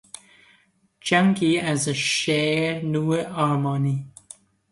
[1.01, 4.05] جنگی از شعر نو ارمنی